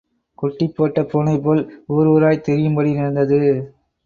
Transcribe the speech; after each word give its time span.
குட்டிப்போட்ட 0.37 1.03
பூனைப்போல், 1.03 1.61
ஊரூராய்த் 1.89 2.43
திரியும்படி 2.47 2.93
நேர்ந்தது. 2.93 3.41